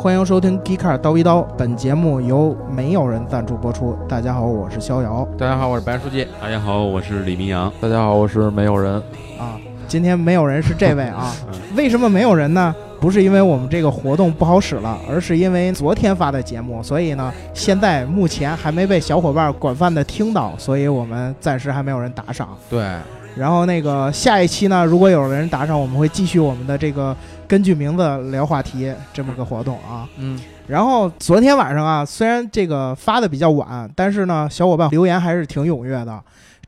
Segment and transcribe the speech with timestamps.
[0.00, 3.94] 欢迎收听《g e e k a r 刀一刀》，本节目由没有人赞助播出。
[4.08, 6.26] 大家好，我是逍遥大家好，我是白书记。
[6.40, 7.70] 大家好，我是李明阳。
[7.82, 8.94] 大家好，我是没有人。
[9.38, 9.60] 啊。
[9.86, 11.34] 今天没有人是这位啊？
[11.52, 12.74] 嗯为什么没有人呢？
[12.98, 22.48] 不是因为我们这个活动不好使了，而是因为昨天发的节目，所以呢，现在目前还没被小伙伴广泛的听到，所以我们暂时还没有人打赏。
[22.70, 22.80] 对，
[23.36, 27.16] 然后那个下一期呢，如果有人打赏，我们会继续我们的这个
[27.48, 30.08] 根据名字聊话题这么个活动啊。
[30.18, 36.20] 嗯，然后昨天晚上啊，虽然这个发的比较晚，但是呢，小伙伴留言还是挺踊跃的。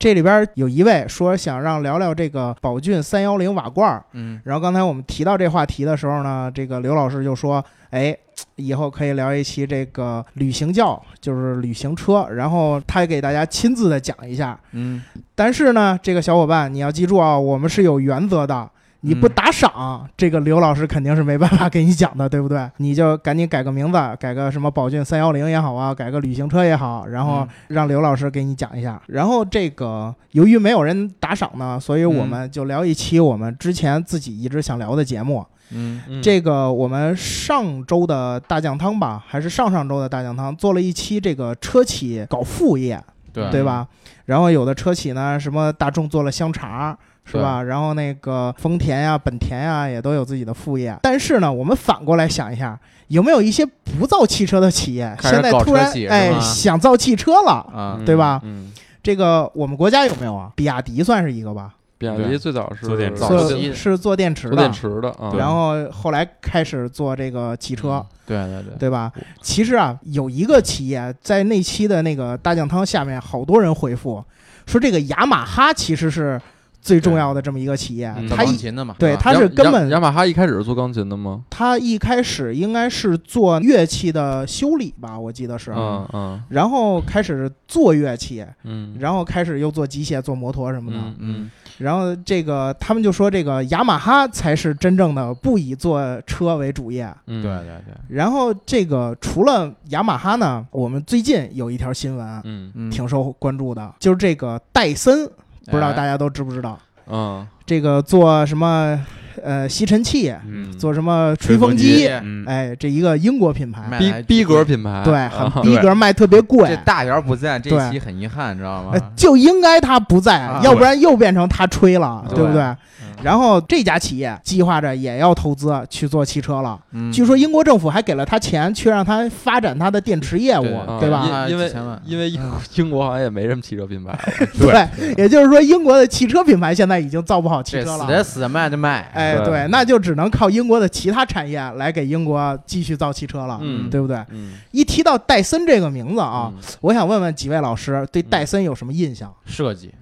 [0.02, 8.12] 这里边有一位说想让聊聊这个宝骏三幺零瓦罐儿，嗯，然后刚才我们提到这话题的时候呢，这个刘老师就说：“哎，
[8.57, 14.59] 以后可以聊一期这个旅行轿，就是旅行车。”然后他给大家亲自的讲一下。
[14.73, 15.01] 嗯，
[15.37, 18.69] 但是呢，这个小伙伴你要记住啊，我们是有原则的。
[19.02, 22.71] 你不嗯打赏，这个刘老师肯定是没办法给你讲的，对不对？
[22.79, 29.01] 你就赶紧改个名字，改个什么宝骏三幺零也好啊，改个旅行车也好，然后嗯让刘老师给你讲一下。
[29.09, 35.45] 然后这个由于没有人打赏呢，所以我们就聊一期我们之前自己一直想聊的节目。
[35.74, 43.62] 嗯，这个我们上周的大酱汤吧，还是上上周的大酱汤，做了一期这个车企搞副业，对对？
[43.62, 43.88] 吧？
[44.27, 47.62] 然后有的车企呢，什么大众做了香肠，是吧？
[47.62, 50.96] 然后那个丰田呀、本田呀，也都有自己的副业。
[51.02, 52.78] 但是呢，我们反过来想一下，
[53.09, 53.65] 有没有一些
[53.98, 57.52] 不造汽车的企业，现在突然哎想造汽车了？
[57.73, 60.50] 啊，对吧嗯，这个我们国家有没有啊？
[60.56, 63.28] 比亚迪算是一个吧，比亚迪最早是做电池早
[63.73, 65.32] 是做电池的，做电池的啊。
[65.38, 68.04] 然后后来开始做这个汽车。
[68.25, 69.12] 对对对，对吧？
[69.43, 74.25] 其实啊，有一个企业在那期的那个大酱汤下面，好多人回复
[74.65, 76.41] 说，这个雅马哈其实是
[76.83, 81.44] 最重要的这么一个企业它一钢琴的嘛，对它是根本雅雅马哈一开始是做钢琴的吗？
[81.49, 85.71] 它一开始应该是做乐器的修理吧，我记得是。
[85.71, 90.99] 嗯嗯然后开始做乐器，嗯然后开始又做机械、做摩托什么的。
[90.99, 97.12] 嗯嗯然后这个他们就说，这个雅马哈才是真正的不以做车为主业。
[97.27, 105.29] 嗯，对对对，然后这个除了雅马哈呢，我们最近有一条新闻，嗯嗯，挺受关注的，就是这个戴森，
[105.67, 106.78] 不知道哎大家都知不知道？
[107.06, 108.99] 嗯这个做什么
[109.43, 115.51] 呃吸尘器，嗯，做什么吹风机，风嗯，哎，这一个英国品牌，逼逼格品牌，对，啊。
[115.53, 116.69] 很 逼格，卖特别贵。
[116.69, 116.77] 这。
[116.85, 118.91] 大姚不在，这期很遗憾，知道吗？
[118.95, 119.01] 呃？
[119.17, 120.61] 就应该他不在，啊。
[120.63, 122.37] 要不然又变成他吹了，对。
[122.39, 122.63] 对不对？
[122.63, 122.77] 嗯。
[123.23, 127.11] 然后这家企业计划着也要投资去做汽车了，嗯。
[127.13, 130.63] 据说英国政府还给了他钱去让他发展他的电池业务，
[130.99, 131.03] 对。
[131.03, 131.47] 对吧？
[131.49, 131.73] 因因为
[132.05, 132.41] 因为英
[132.77, 134.13] 英国好像也没什么汽车品牌。
[134.59, 138.07] 了，对，也就是说，英国的汽车品牌现在已经造不好汽车了。
[138.07, 144.16] 死的死，卖的卖，哎，对对，那就只能靠英国的其他产业来给英国继续造汽车了，嗯对不对？
[144.31, 149.32] 嗯一提到戴森这个名字啊，嗯我想问问几位老师对戴森有什么印象？
[149.44, 149.93] 设计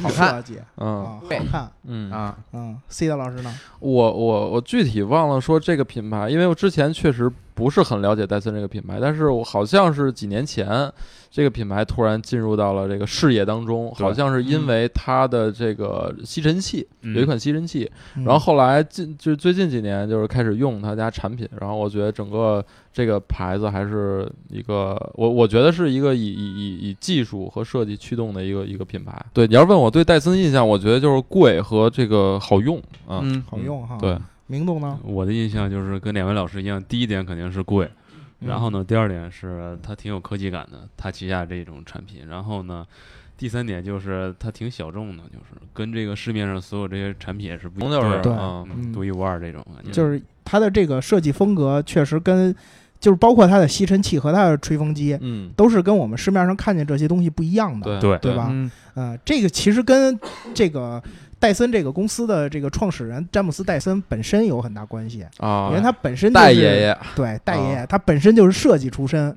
[0.00, 1.68] 好看设计嗯啊，好看。
[1.88, 3.52] 嗯啊，嗯，C 的老师呢？
[3.80, 10.92] 我我我具体忘了说这个品牌，因为我之前确实不是很了解戴森这个品牌，但是我好像是几年前
[11.30, 22.62] 这个品牌突然进入到了这个视野当中，好像是因为它的这个吸尘器、嗯有一款吸尘器，嗯然后后来近就是最近几年就是开始用他家产品，然后我觉得整个
[22.92, 29.24] 这个牌子还是一个我我觉得是一个以以以以技术和设计驱动的一个一个品牌。
[29.32, 33.20] 对，你要问我对戴森印象，我觉得就是贵和这个好用啊。
[33.22, 33.96] 嗯，好用哈。
[33.98, 34.98] 对，，明总呢？
[35.02, 37.88] 我的印象就是跟两位老师一样，第一点肯定是贵，
[38.40, 42.86] 嗯然后呢，第二点是它挺有科技感的，它旗下这种产品，然后呢。
[43.38, 49.90] 第三点就是它挺小众的，就是跟这个市面上所有这些产品也是不一样，就是对嗯嗯独一无二这种感觉。
[49.90, 52.56] 就是它的这个设计风格确实跟，
[52.98, 58.00] 就是包括它的吸尘器和它的吹风机，嗯，都是跟我们市面上看见这些东西不一样的。
[58.00, 60.18] 对对对吧嗯嗯，这个其实跟
[60.54, 61.02] 这个
[61.38, 66.98] 戴森这个公司的这个创始人詹姆斯戴森本身有很大关系，啊，因为他本身就是戴爷爷。
[67.14, 69.34] 对戴爷爷，他本身就是设计出身，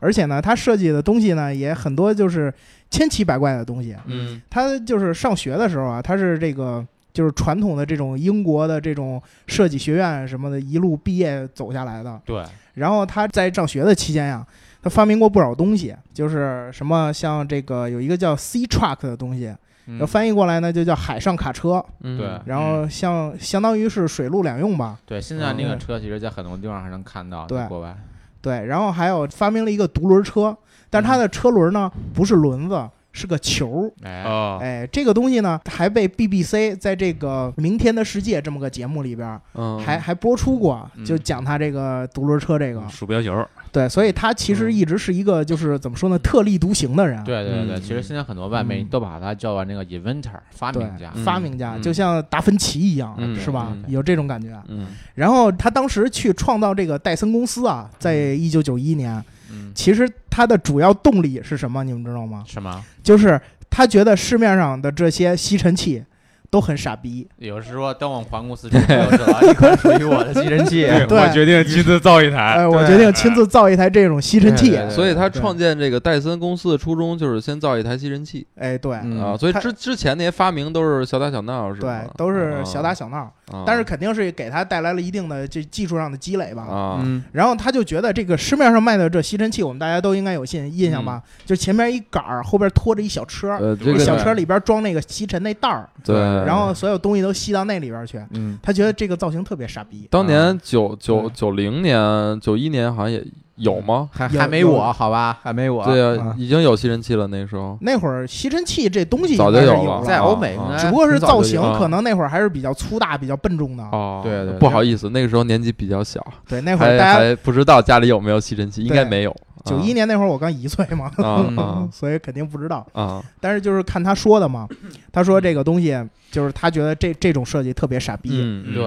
[0.00, 2.52] 而且呢，他设计的东西呢也很多就是
[2.90, 3.94] 千奇百怪的东西。
[4.06, 4.42] 嗯。
[4.50, 12.20] 他就是上学的时候啊，他是这个就是传统的这种英国的这种设计学院什么的，一路毕业走下来的。
[12.24, 12.42] 对，
[12.74, 14.44] 然后他在上学的期间呀、
[14.82, 19.54] 他发明过不少东西，就是什么像这个有一个叫 C Truck 的东西，
[19.86, 19.98] 嗯。
[19.98, 22.40] 要翻译过来呢就叫海上卡车，嗯，对。
[22.44, 24.98] 然后像相当于是水陆两用吧。
[25.06, 27.66] 对，现在那个嗯车其实，在很多地方还能看到，对。
[27.66, 27.96] 国外，
[28.40, 30.56] 对，然后还有发明了一个独轮车，
[30.90, 33.90] 但是它的车轮呢不是轮子，是个球。
[34.02, 42.86] 哎，啊，哎，这个东西呢，还被 BBC 在这个《明天的世界》这么个节目里边，嗯，还还播出过，嗯就讲他这个独轮车这个。
[42.90, 47.22] 鼠标球，对，所以他其实嗯一直是一个就是怎么说呢，特立独行的人。
[47.24, 53.68] 对对对，嗯其实现在很多外媒嗯都把他叫那个 inventor 发明家，嗯发明家，嗯就像达芬奇一样，嗯是吧？
[53.72, 54.48] 嗯有这种感觉。
[54.68, 61.82] 嗯然后他当时去创造这个戴森公司啊，在一九九一年，嗯，其实他的主要动力是什么？
[61.84, 62.44] 你们知道吗？
[62.46, 62.84] 什么？
[63.02, 63.40] 就是
[63.70, 66.02] 他觉得市面上的这些吸尘器
[66.50, 67.26] 都很傻逼。
[67.38, 70.84] 有时说等我们环公司出就知道，一款属于我的吸尘器。
[70.84, 72.38] 我决定亲自造一台。
[72.38, 74.78] 哎，我决定亲自造一台这种吸尘器。
[74.90, 78.46] 所以他创建这个戴森公司的初衷就是先造一台吸尘器。
[78.56, 79.22] 哎，对、嗯。
[79.22, 82.02] 啊，所以之之前那些发明都是小打小闹，是吧？
[82.04, 83.18] 对？，都是小打小闹，
[83.52, 86.62] 啊，但是肯定是给他带来了一定的这技术上的积累吧。
[86.62, 91.22] 啊，嗯，然后他就觉得这个市面上卖的这吸尘器，我们大家都应该有印印象吧？
[91.44, 93.58] 就前面一杆儿，后边拖着一小车，
[93.98, 98.20] 小车里边装那个吸尘那袋儿，对，然后所有东西都吸到那里边去。
[98.32, 100.06] 嗯，他觉得这个造型特别傻逼。
[100.10, 103.24] 当年九对九九零年、九一年好像也
[103.56, 104.08] 有吗？
[104.12, 105.84] 还还没我好吧，还没我。
[105.84, 107.78] 对啊啊，已经有吸尘器了，那时候。
[107.80, 113.84] 那会儿吸尘器这东西早就有在欧美只不过是造型可能那会儿还是比较粗大、比较笨重的。
[113.84, 114.58] 哦，对对对。
[114.58, 119.34] 不好意思，那个时候年纪比较小，对，那会儿大家还不知道家里有没有吸尘器，应该没有。
[119.66, 121.10] 九一年那会儿我刚一岁嘛，
[121.92, 122.86] 所以肯定不知道。
[122.92, 124.68] 啊但是就是看他说的嘛，
[125.12, 125.98] 他说这个东西
[126.30, 128.30] 就是他觉得这这种设计特别傻逼，
[128.74, 128.84] 对，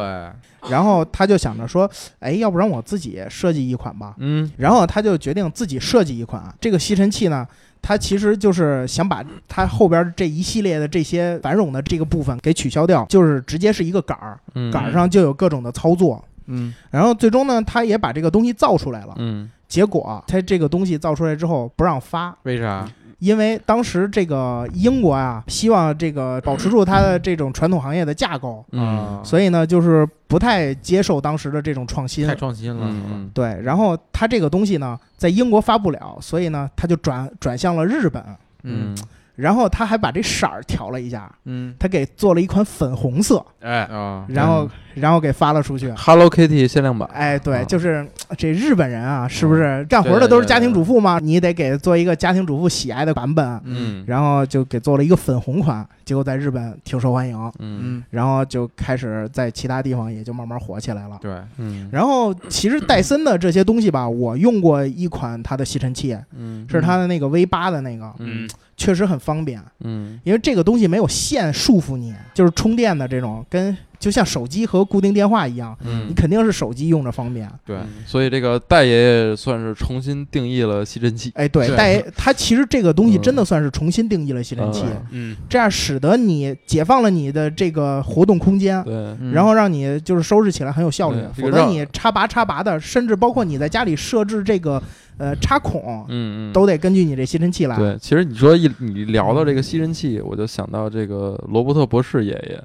[0.69, 1.89] 然后他就想着说，
[2.19, 4.15] 哎，要不然我自己设计一款吧。
[4.17, 7.47] 嗯然后他就决定自己设计一款这个吸尘器呢。
[7.81, 16.21] 他其实就是想把他后边这一系列的这些繁冗的这个部分给取消掉，就是直接是一个杆儿，嗯，杆儿上就有各种的操作。
[16.49, 19.13] 嗯，然后最终呢，他也把这个东西造出来了。
[19.17, 22.89] 嗯结果他这个东西造出来之后不让发，为啥？
[23.19, 32.33] 因为当时这个英国啊，希望这个保持住它的这种传统行业的架构，嗯所以呢，就是不太接受当时的这种创新太。
[32.33, 32.87] 创新了。
[32.87, 38.23] 嗯嗯对，然后它这个东西呢，在英国发不了，所以呢，他就转转向了日本。
[38.63, 38.97] 嗯
[39.39, 41.73] 然后他还把这色儿调了一下，嗯。
[41.79, 45.91] 他给做了一款粉红色，哎，啊，然后然后给发了出去。
[45.95, 48.05] ，Hello Kitty 限量版，哎，对，啊就是
[48.37, 49.85] 这日本人啊，是不是？
[49.85, 51.19] 干活的都是家庭主妇吗？
[51.21, 54.03] 你得给做一个家庭主妇喜爱的版本，嗯。
[54.05, 57.79] 然后就给做了一个粉红款，结果在日本挺受欢迎，嗯。
[57.81, 61.17] 嗯，然后就开始在其他地方也就慢慢火起来了。
[61.21, 61.87] 对，嗯。
[61.91, 66.65] 然后其实戴森的这些东西吧，我用过一款它的吸尘器，嗯。
[66.69, 68.47] 是它的那个 V 八的那个，嗯
[68.79, 70.19] 确实很方便，嗯。
[70.23, 77.49] 因为这个东西没有线束缚你，就是充电的这种，跟就像手机和固定电话一样，你嗯，肯定是手机用着方便。
[77.65, 78.91] 对，所以这个戴爷
[79.29, 81.75] 爷算是重新定义了吸尘器，哎，对，对。
[81.75, 85.31] 戴 他其实这个东西嗯真的算是重新定义了吸尘器，嗯。
[85.31, 88.81] 嗯，这样使得你解放了你的这个活动空间。
[88.83, 89.33] 对，嗯。
[89.33, 94.81] 然后让你就是收拾起来很有效率否则你插拔插拔的，甚至包括你在家里设置这个
[95.17, 97.75] 呃插孔，嗯嗯，都得根据你这吸尘器来。
[97.75, 97.97] 对。
[97.99, 102.63] 其实你说一你聊到这个吸尘器，我就想到这个罗伯特博士爷爷，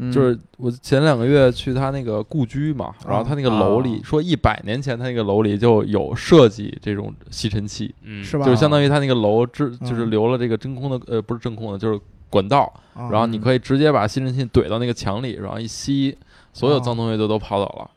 [0.00, 0.10] 嗯。
[0.10, 8.44] 就是我前两个月去他那个故居嘛，然后他那个楼里啊说一百年前他那个楼里就有设计这种吸尘器，嗯，是吧？
[8.44, 13.08] 就相当于他那个楼之就是嗯留了这个真空的呃不是真空的，就是管道，啊。
[13.10, 16.16] 然后你可以直接把吸尘器怼到那个墙里，然后一吸，
[16.52, 17.90] 所有脏东西就都跑走了。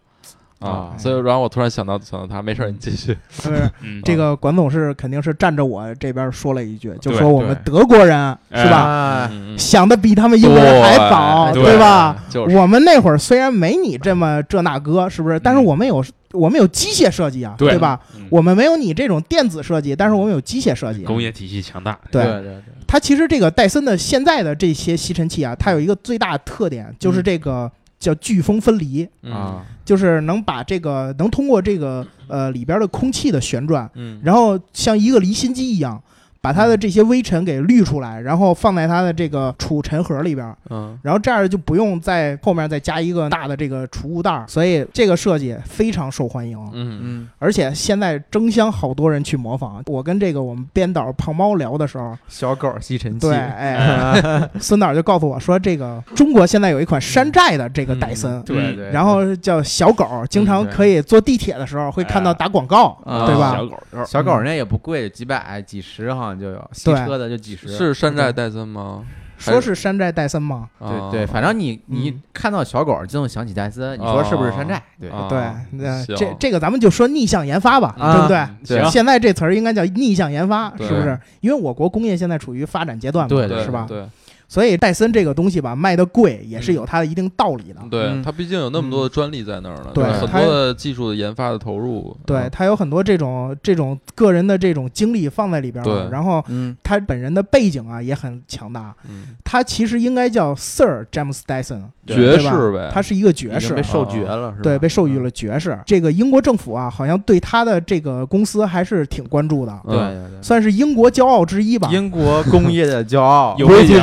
[0.63, 3.17] 啊，啊所以然后我突然想到想到他，没事儿你继续。
[3.29, 3.70] 是
[4.03, 11.63] 这个管总是肯定是站着我这边说了一句，就说我们德国人是吧，想的比他们英国人还早，对。
[11.63, 12.24] 对吧？
[12.29, 12.55] 就是。
[12.55, 15.39] 我们那会儿虽然没你这么这那哥，是不是？
[15.39, 17.70] 但是我们有我们有机械设计啊，对。
[17.70, 18.00] 对吧？
[18.15, 18.25] 嗯。
[18.29, 21.03] 我们没有你这种电子设计，但是我们有机械设计。
[21.03, 22.24] 工业体系强大，对。
[22.24, 27.72] 对对，它其实这个戴森的现在的这些吸尘器啊，它有一个最大的特点，就是这个
[28.03, 36.03] 叫飓风分离，嗯啊，就是能把这个能通过这个呃里边的空气的旋转，嗯，然后像一个离心机一样。
[36.43, 46.59] 把它的这些微尘给滤出来，然后放在它的这个储尘盒里边，嗯然后这样就不用在后面再加一个大的这个储物袋儿，所以这个设计非常受欢迎。
[46.73, 49.81] 嗯嗯，而且现在争相好多人去模仿。
[49.85, 63.65] 我跟这个我们编导胖猫聊的时候，小狗吸尘器，对，哎， 孙导就告诉我说，这个中国现在有一款山寨的这个戴森，对对，然后叫小狗，经常可以坐地铁的时候会看到打广告，啊对吧小？
[63.65, 69.03] 狗狗小狗那也不贵，几百几十好像就有，吸对车的就几十，是山寨戴森吗？
[69.37, 70.69] 说是山寨戴森吗？
[70.79, 74.81] 对啊对，反正你你嗯看到小狗就能想起戴森，你说是不是山寨？
[74.99, 75.39] 对啊对，
[75.71, 78.79] 那行这这个咱们就说逆向研发吧，啊对不对？
[78.79, 81.19] 对现在这词儿应该叫逆向研发，对是不是？
[81.41, 83.85] 因为我国工业现在处于发展阶段嘛，对对是吧？
[83.87, 84.07] 对
[84.53, 87.79] 所以戴森这个东西吧，卖的贵也是有它的一定道理的。
[87.89, 88.22] 对，嗯。
[88.22, 96.07] 它毕竟有那么多的专利在那儿呢，对很它多的技术的研发的投入，对，它有很多这种这种个人的这种经历放在里边儿对。
[96.12, 98.93] 然后嗯，他本人的背景啊也很强大。
[99.10, 102.51] 嗯，他其实应该叫 Sir James Dyson，对爵对吧？
[102.51, 104.62] 士呗，他是一个爵士被，授爵了，是？
[104.62, 105.75] 对，被授予了爵士。
[105.83, 111.89] 这个英国政府啊，好像对他的这个公司还是挺关注的，对嗯对对，算是英国骄傲之一吧。
[111.91, 113.55] 英国工业的骄傲。
[113.57, 114.00] 有背景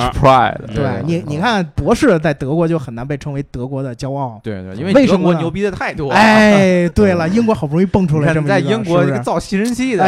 [0.74, 4.40] 对嗯你，你看博士在德国就很难被称为德国的骄傲。
[4.42, 6.14] 对对，因为德国牛逼的太多了。
[6.14, 10.04] 哎， 对了，英国好不容易蹦出来这么一个，在英国造吸尘器的，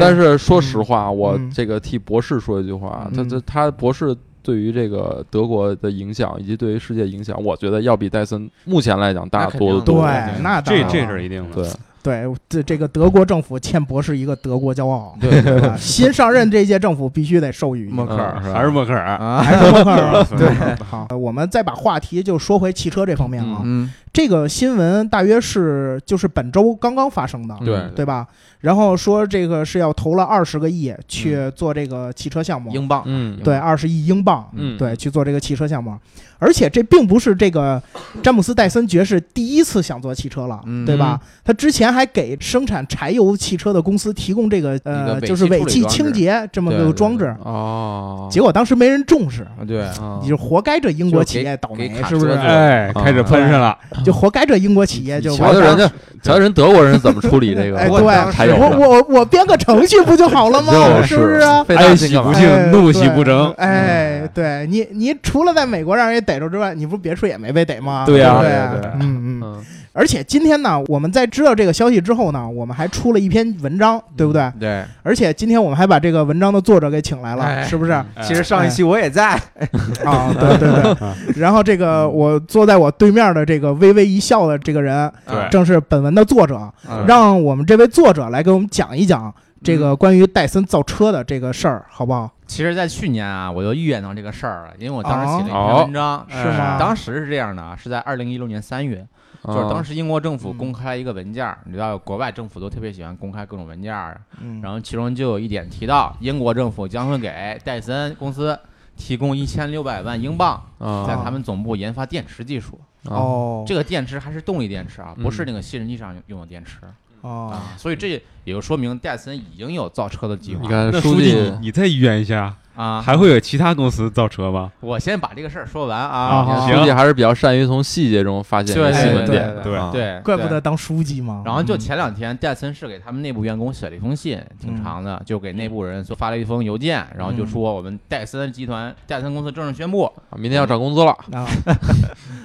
[0.00, 3.28] 但是说实话，我嗯这个替博士说一句话，他嗯。
[3.28, 10.02] 这他博士对于这个德国的影响以及对于世界影响，我觉得要比戴森目前来讲大多得多。
[10.02, 11.56] 对，那当然了这是一定的。
[11.56, 11.70] 对，
[12.06, 15.76] 对，这这个德国政府欠博士一个德国骄傲，对？
[15.76, 17.96] 新上任这届政府必须得授予一个。
[17.96, 18.54] 默克尔嗯是吧？
[18.54, 23.60] 还是默克尔，啊，还是默克尔 对好，我们再把话题就说回汽车这方面啊。
[23.64, 27.76] 嗯，这个新闻大约是就是本周刚刚发生的，对。
[27.76, 28.26] 嗯对吧？
[28.60, 33.38] 然后说这个是要投了二十个亿去做这个汽车项目，英镑，嗯。
[33.44, 34.78] 对，二十亿英镑，嗯。
[34.78, 35.94] 对，去做这个汽车项目。
[36.38, 37.82] 而且这并不是这个
[38.22, 40.86] 詹姆斯戴森爵士第一次想做汽车了，嗯。
[40.86, 41.20] 对吧？
[41.44, 52.30] 他之前还给生产柴油汽车的公司提供这个呃，就是尾气清洁这么个装置，哦，结果当时没人重视，啊对，啊你就活该这英国企业倒霉，是不是？
[52.32, 53.76] 哎，开始喷上了。
[54.06, 55.84] 就活该这英国企业就瞧瞧人家，
[56.22, 60.72] 瞧瞧人德国人怎么处理这个哎， 我我我我编个程序不就好了吗？
[60.72, 61.66] 就是不是啊？
[61.70, 68.04] 哀喜不幸哎怒喜不争哎，对你，你除了在美国让人逮着之外，你不是别处也没被逮吗？
[68.06, 69.64] 对呀不对对对对嗯嗯。
[69.96, 74.52] 嗯而且今天呢，我们在知道这个消息之后呢，我们还出了一篇文章，对不对？
[74.60, 77.92] 对，而且今天我们还把这个文章的作者给请来了，哎是不是？
[77.92, 79.30] 哎其实上一期我也在，
[80.04, 81.40] 啊，对对对。
[81.40, 86.70] 然后这个我坐在我对面的这个微微一笑的这个人，对正是本文的作者。
[86.90, 92.30] 嗯让我们这位作者来给我们讲一讲这个关于戴森造车的这个事儿，好不好？
[92.46, 96.78] 其实，在去年啊，我就预言到这个事儿了，因为我当时写了一哦篇文章，是吗？
[96.78, 99.06] 当时是这样的啊，是在二零一六年三月，
[99.44, 104.60] 就是当时英国政府公开一个文件儿，你知道国外政府都特别喜欢公开各种文件儿，嗯。
[104.62, 108.58] 然后其中就有一点提到，英国政府将会给戴森公司
[108.96, 112.80] 提供一千六百万英镑，啊在他们总部研发电池技术。
[113.04, 115.22] 哦，这个电池还是动力电池啊，嗯。
[115.22, 116.78] 不是那个吸尘器上用的电池
[117.20, 120.62] 哦，啊，所以这也就说明戴森已经有造车的计划。
[120.62, 123.02] 你看那书记，你你再预言一下，啊。
[123.02, 124.70] 还会有其他公司造车吗？
[124.80, 126.68] 我先把这个事儿说完啊。
[126.68, 129.76] 书记还是比较善于从细节中发现对新闻对点的，对。
[129.76, 130.60] 啊对，怪不得。
[130.60, 131.42] 当书记嘛。
[131.44, 141.46] 然后就嗯前两天，戴森是给他们内部员工写了一封信，挺长的，就给内部人说发了一封邮件，然后就嗯说我们戴森集团、戴森公司正式宣布，啊明天要涨工资了，啊，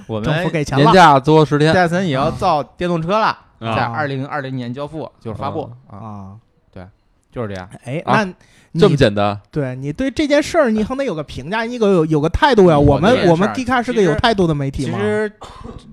[0.08, 0.84] 我们 政府给钱了。
[0.86, 6.36] 年假多十天，戴森也要造电动车了，啊在二零二零年交付，就是发布啊，
[6.72, 6.84] 对，
[7.32, 7.70] 就是这样。
[7.84, 8.34] 哎，啊那
[8.74, 12.80] 你这么简单，对你对这件事儿，你还得有个评价，你有有有个态度呀。
[12.80, 14.98] 我我们我们 D 卡是个有态度的媒体嘛。
[14.98, 15.32] 其实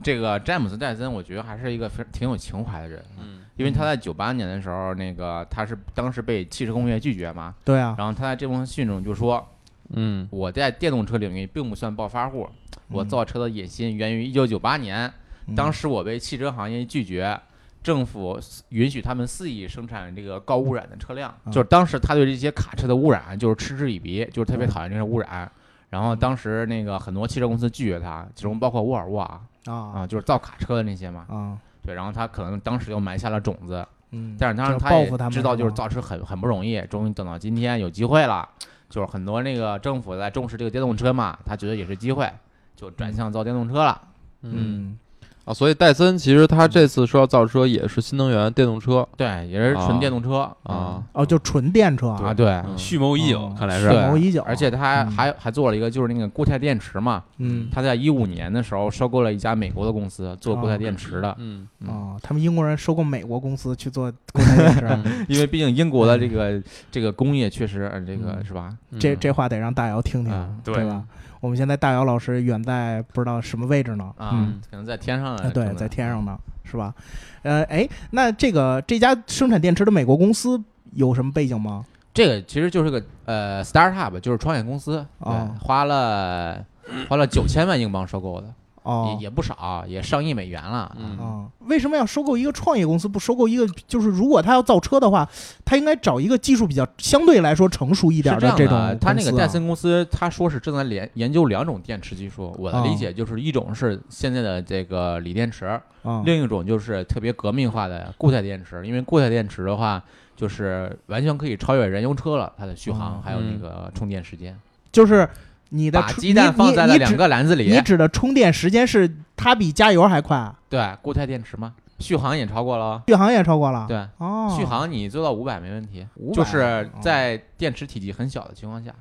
[0.02, 9.44] 这个詹姆斯戴森，我觉得还是一个非挺有情怀的人，嗯因为他在九八年的时候，那个他是当时被汽车工业拒绝嘛，对啊，然后他在这封信中就说，
[9.90, 12.48] 嗯我在电动车领域并不算暴发户，
[12.86, 15.12] 我嗯造车的野心源于一九九八年，
[15.56, 17.36] 当时我被汽车行业拒绝。
[17.82, 18.38] 政府
[18.70, 21.52] 允许他们肆意生产这个高污染的车辆，嗯。
[21.52, 25.50] 就是当时他对这些卡车的污染就是嗤之以鼻，就是特别嗯讨厌这些污染。
[25.90, 29.74] 然后当时那个很多汽车公司拒绝他，其中包括沃尔沃啊，啊。
[29.74, 31.26] 啊，就是造卡车的那些嘛。
[31.28, 31.58] 啊。
[31.82, 38.46] 对，然后他可能当时就埋下了种子，嗯，但是当时他也知道就是造车很很不容易，终于等到今天有机会了，
[38.90, 42.30] 就是很多那个政府在重视这个电动车嘛，他觉得也是机会，
[42.76, 44.02] 就转向造电动车了。
[44.42, 44.98] 嗯
[45.48, 52.46] 啊，所以戴森其实他这次说要造车也是新能源电动车对，也是纯电动车啊，哦，就纯电车啊，对。
[52.48, 54.06] 嗯蓄谋已久哦，看来是蓄是。
[54.06, 57.22] 谋已久，而且他还嗯还还做了一个，就是那个固态电池嘛。
[57.38, 61.34] 嗯他在一五年的时候收购了一家美国的公司，做固态电池的。
[61.38, 66.62] 嗯嗯啊，他们英国人收购美国公司去做 固态电池，嗯因为毕竟英国的这个
[66.92, 68.76] 这个工业确实，呃这个嗯是吧？
[68.98, 71.02] 这这话得让大姚听听嗯，对吧？
[71.40, 75.50] 我们现在大姚老师远在不知道什么位置呢，啊嗯，，可能在天上啊，呢。
[75.50, 76.94] 对，在天上呢，是吧？
[77.42, 80.60] 呃，哎，那这个这家生产电池的美国公司
[80.92, 81.84] 有什么背景吗？
[82.12, 86.64] 这个其实就是个呃 startup，就是创业公司，对哦，花了
[87.08, 90.94] 花了九千万英镑收购的，哦也也不少，也上亿美元了。
[90.98, 93.66] 嗯啊，为什么要收购一个创业公司，不收购一个？
[93.86, 95.28] 就是如果他要造车的话，
[95.64, 98.94] 他应该找一个技术比较相对来说成熟一是点的，种公司啊。
[99.00, 102.54] 他那个戴森公司，他说是正在研研究两种电池技术。
[102.58, 105.66] 我的理解就是一种是现在的这个锂电池，
[106.02, 108.86] 啊，另一种就是特别革命化的固态电池。
[108.86, 110.02] 因为固态电池的话，
[110.36, 114.58] 就是完全可以超越燃油车了，它的续航嗯还有那个充电时间。
[114.90, 115.28] 就是
[115.70, 117.16] 你的充把鸡蛋放在了两。
[117.16, 120.58] 个篮子里你指，你指的充电时间是它比加油还快啊？
[120.68, 123.02] 对，固态电池嘛，续航也超过了。
[123.08, 123.86] 续航也超过了。
[123.88, 128.94] 对，哦，续航你做到五百没问题，就是在电池体积很小的情况下，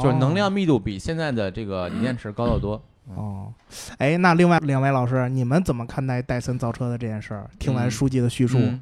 [0.00, 2.82] 就是能量密度比现在的这个锂电池高得多。
[3.16, 3.52] 哦，
[3.98, 7.50] 哎，那另外两位老师，你们怎么看待戴森造车的这件事儿？
[7.58, 8.80] 听完嗯书记的叙述，嗯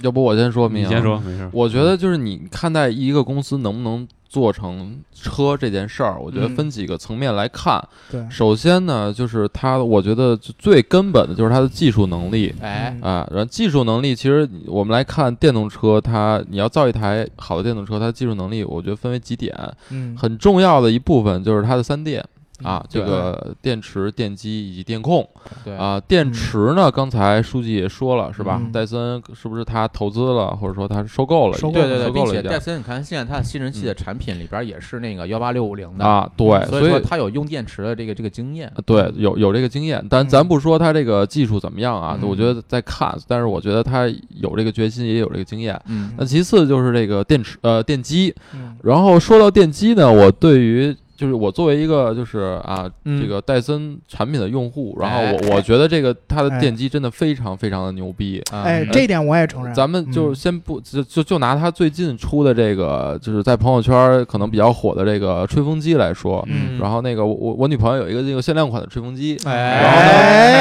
[0.00, 1.20] 要不我先说明，你先说，。
[1.20, 1.48] 没事。
[1.52, 7.82] 我觉得就是你看待一个公司能不能做成车这件事儿，我觉得嗯分几个层面来看。
[8.10, 12.54] 对，首先呢，就是它，我觉得最根本的就是它的技术能力。
[12.60, 19.54] 哎，嗯啊，然后技术能力，其实我们来看电动车，它你要造一台好的电动车，它技术能力，我觉得分为几点，
[19.90, 22.24] 嗯，很重要的一部分就是它的三电
[22.62, 25.28] 啊嗯，这个电池、电机以及电控
[25.64, 26.00] 对，啊。
[26.00, 28.72] 电池呢，刚才书记也说了，是吧嗯？
[28.72, 31.58] 戴森是不是他投资了，或者说他收购了？
[31.58, 36.30] 收购对对对，并且戴森，你看现在它的吸尘器的产品里边也是那个幺八六五零的，啊？
[36.36, 38.72] 对，所所以说它有用电池的这个这个经验。
[38.86, 45.80] 对，有有这个经验，但嗯咱不说他这个技术怎么样啊，嗯我觉得在看，但是我觉得他有这个决心，也有这个经验。
[45.86, 58.42] 嗯那其次就是这个电池呃电机，嗯然后说到电机呢，我对于就是我作为一个就是啊、嗯这个戴森产品的用户，然后哎我我觉得这个它的哎电机真的非常非常的牛逼。
[58.50, 59.72] 啊哎，这一点我也承认。
[59.72, 70.58] 咱们就嗯先不就就就拿它最近出的这个，就是在朋友圈可能比较火的这个吹风机来说，嗯然后那个我我我女朋友有一个这个限量款的吹风机，哎，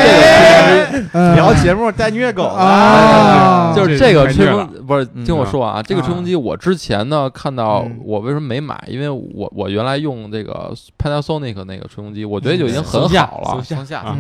[1.14, 10.51] 嗯聊节目带虐狗啊，就是这这个吹风不是嗯听我说完啊，这个吹风机我之前呢看到嗯我为什么没买，因为我我原来用这个
[10.98, 13.64] Panasonic 那个吹风机，我觉得就已经很好了，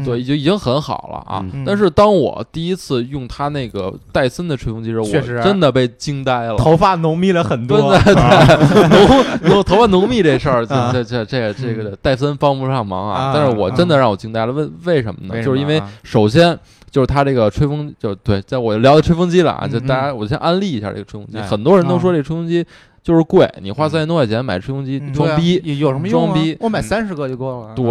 [0.06, 1.46] 对，就已经很好了啊。
[1.54, 6.56] 嗯但是当我第一次用它那个戴森的吹风机时候，确实我真的被惊呆了。
[6.58, 7.98] 头发浓密了很真多。
[8.04, 13.32] 对对浓浓头发浓密这事儿，这啊这这这这个戴森帮不上忙啊啊！
[13.34, 15.44] 但是我真的让我惊呆了，为为什么呢？
[15.44, 16.58] 就是因为首先
[16.90, 21.38] 就是它这个吹风，就对，在我聊的吹风机了啊，就嗯大家我先安利一下这个吹风机。
[21.38, 22.66] 哎很多人都说啊这个吹风机
[23.04, 25.60] 就是贵，你花三千多块钱买吹风机装逼。
[25.64, 26.34] 有有什么用啊？
[26.34, 27.74] 装逼我买三十个就够了。
[27.76, 27.86] 对，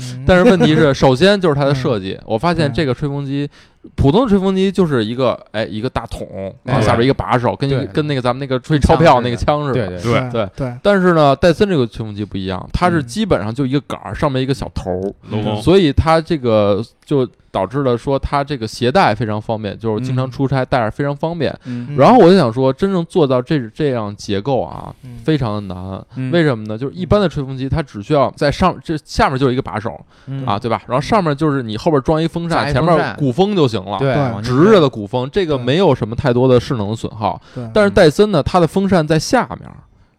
[0.00, 0.24] 嗯。
[0.26, 3.48] 但是问题是，首先就是它的设计，我发现嗯这个吹风机，
[3.94, 9.88] 普通的吹风机就是一个哎一个大桶，然后哎下边一个把手，跟跟那个咱们那个吹钞票那个枪似的。
[10.02, 10.74] 对对对。
[10.82, 13.06] 但是呢，戴森这个吹风机不一样，它是嗯。
[13.06, 14.90] 基本上就一个杆儿，上面一个小头
[15.30, 21.54] 儿，所以它这个就导致了说它这个携带非常方便，就是经常嗯出差带着非常方便。
[21.64, 26.04] 嗯然后我就想说，真正做到这这样结构啊，嗯非常的难。
[26.16, 26.76] 嗯为什么呢？
[26.76, 30.82] 就是一般的吹风机，它只需要在上这下面就是一个把手嗯啊，对吧？
[30.86, 33.98] 然后上面就是你后边装一风扇，前面鼓风就行了。
[33.98, 37.40] 对直着的鼓风，这个没有什么太多的势能的损耗。
[37.54, 39.68] 对，但是戴森呢，它的风扇在下面，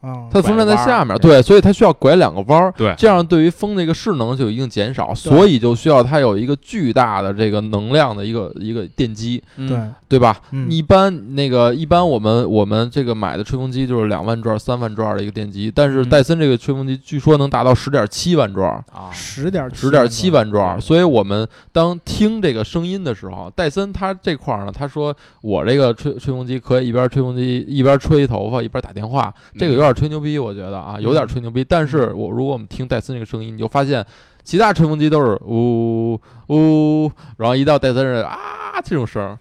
[0.01, 2.93] 啊它的风扇在下面，对，所以它需要拐两个弯儿，对。
[2.97, 10.35] 这样对于风的一个势能就有一定减少，所以就需要它有一个巨大的这个能量的一个一个电机，嗯对，吧？
[10.51, 18.69] 嗯一般那个一般我们我们这个买的吹风机就是两万转、三万转的一个电机，但是嗯戴森这个吹风机据说能达到十点七万转。
[18.91, 31.63] 啊，十点十点七万转，对所以我们当听这个声音的时候，戴森它这块儿呢，他说我这个吹吹风机可以一边吹风机一边吹头发一边打电话，这个有点吹牛逼，我觉得啊，有点吹牛逼。
[31.63, 34.03] 但是我如果我们听戴森这个声音，你就发现
[34.43, 39.37] 其他吹风机都是呜呜，然后一到戴森这啊这种声儿，嗯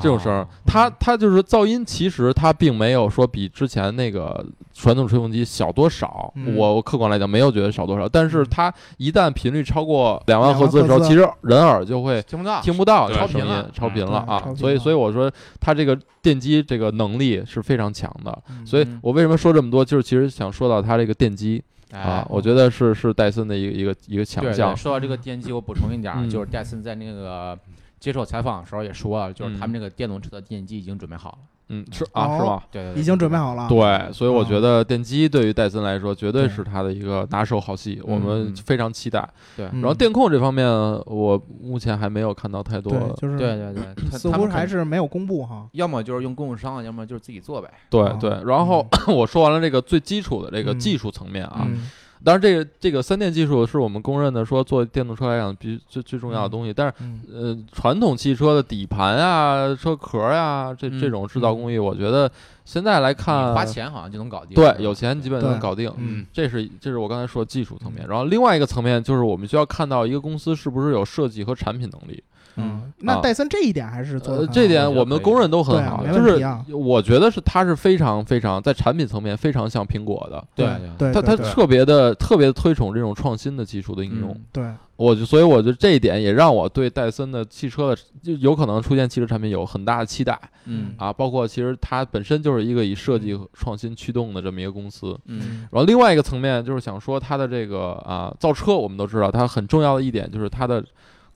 [0.00, 6.32] 这种声它它就是噪音，其实它并没有说比之前那个传统吹风机小多少。
[6.36, 14.46] 嗯我我客观来讲没有觉得少多少，但是嗯它一旦频率超过两万赫兹的时候，其实人耳就会听不到，听不到对超频超频了超频嗯了啊对超。
[14.46, 18.36] 频所以了所以我说它这个电机这个能力是非常强的。
[18.50, 24.76] 嗯所以嗯我为什么说这么多，就是其实想说到它这个电机哎啊，我觉得是是戴森的一个一个一个强对对项。
[24.76, 27.56] 说到这个电机，我补充一点儿，嗯就是戴森在那个
[28.04, 31.38] 接受采访的时候也说了，就是他们这个电动车的电机已经准备好了。
[31.70, 32.62] 嗯，是啊，哦是吗？
[32.70, 33.66] 对对对，已经准备好了。
[33.66, 39.26] 对，所以我觉哦得电机对于戴森来说，绝对对是他的一个拿手好戏，我们嗯非常期待。
[39.56, 40.68] 对嗯然后电控这方面，
[41.06, 45.66] 我目前还没有看到太多对，就是对对对， 他似乎还是没有公布哈。
[45.72, 47.68] 要么就是用供应商，要么就是自己做呗。
[47.92, 48.44] 哦对对。
[48.44, 51.88] 然后 我说完了这个最基础的这个嗯技术层面啊，嗯
[52.24, 56.72] 当然这个这个三电技术是我们公认的，说做电动车来讲必最最重要的东西。
[56.72, 62.30] 但是嗯呃，传统汽车的底盘啊、车壳呀，这嗯这种制造工艺，我觉得
[62.64, 64.54] 现在来看，花钱好像就能搞定。
[64.54, 65.92] 对有钱基本就能搞定。
[65.98, 72.22] 嗯这是这是我刚才说的技术层面，嗯然后另外一个层面就是我们需要看到一个公司是不是有设计和产品能力。
[72.56, 73.20] 嗯，那啊。
[73.20, 76.40] 戴森这一点还是做的，呃这点我们公认都很好，就是
[76.74, 84.30] 我觉得是它是非常非常在产品层面非常像苹果的，对对，它它特别的特别推崇这种创新的技术的应用。
[84.30, 84.64] 嗯对。
[84.96, 90.38] 我就所以我觉得这一点也让我对戴森的汽车的就有可能出现汽车产品有很大的期待。
[90.66, 90.94] 嗯。
[90.96, 95.18] 啊，包括其实它本身就是一个以设计和创新驱动的这么一个公司。
[95.26, 95.66] 嗯。
[95.72, 100.84] 然后另外一个层面就是想说它的这个啊造车，我们都知道它很重要的一点就是它的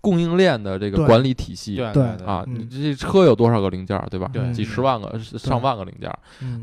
[0.00, 1.76] 供应链的这个管理体系。
[1.76, 2.04] 对对。
[2.24, 2.54] 啊，嗯。
[2.58, 4.30] 你这车有多少个零件，对吧？
[4.32, 4.52] 对。
[4.52, 6.10] 几十万个、上万个零件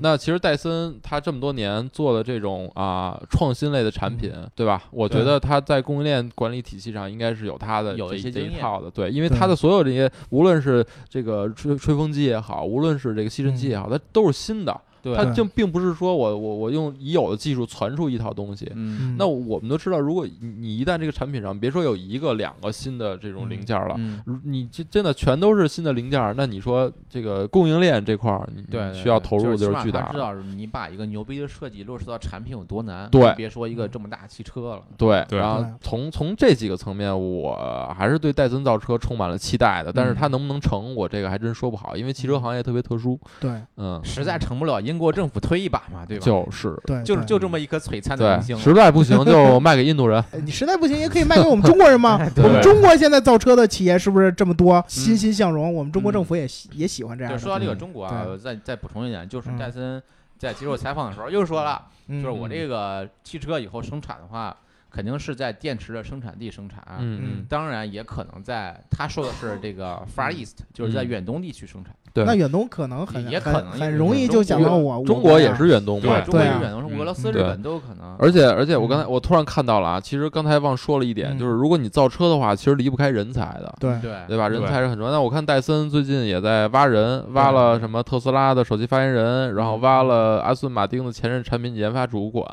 [0.02, 4.84] 那其实戴森它这么多年做的这种啊创新类的产品，对吧？
[4.92, 8.54] 我觉得它在供应链管理体系上应该是有它的有这这一些经验。
[8.54, 9.38] 一套的，对，因为对。
[9.38, 18.72] 它的所有这些，无论是这个吹吹风机也好，无论是这个吸尘器也好，它都是新的，对，它就并不是说我我我用已有的技术传出一套东西。
[19.20, 23.96] 那我们都知道，如果你你一旦这个产品上，别说有一个两个新的这种零件儿了，
[24.44, 30.12] 你这真的全都是新的零件儿，那你说这个供应链这块儿，对，需要投入对就是巨大。
[30.12, 33.36] 知道你把一个牛逼的设计落实到产品有多难，对。
[33.36, 34.82] 别说一个这么大汽车了。
[34.98, 35.38] 对，对。
[35.38, 39.92] 然后从从这几个层面，我还是对戴森造车充满了期待的。
[39.92, 43.20] 但是它能不能成，我这个还真说不好，因为汽车行业特别特殊。
[43.42, 43.62] 对。
[43.76, 46.26] 嗯，实在成不了，英国政府推一把嘛，对吧？
[46.26, 50.24] 就是对，就是就这么一颗璀璨的明，星，实在不行就卖给印度人。
[50.32, 52.18] 哎你实在不行也可以卖给我们中国人嘛。
[52.42, 55.74] 我们中国现在造车的企业是不是这么多，欣欣向荣？
[55.74, 60.02] 我们中国政府也喜也喜欢这样说到这个嗯中国啊，再再补充一点，就是嗯戴森
[60.38, 64.56] 在接受采访的时候又说了，嗯就是我这个汽车以后生产的话，
[64.90, 66.82] 肯定是在电池的生产地生产。
[67.00, 71.94] 嗯嗯当然也可能在，他说的是这个 Far East，就是在远东地区生产。
[72.16, 75.54] 对那远东可能很也可能很很容易就想到我中国也。
[75.56, 78.16] 是远东嘛，中国对啊是远东，是俄罗斯、嗯日本都有可能。
[78.18, 83.74] 而且而且我刚才嗯我突然看到了啊，其实刚才忘说了一点，嗯就是如果你造车的话，其实离不开人才的。
[83.80, 84.48] 对对对吧？
[84.48, 85.12] 人才是很重要。
[85.12, 92.46] 那我看戴森最近也在挖人，挖了什么特斯拉的首席发言人，然后挖了阿斯顿马丁的前任产品研发主管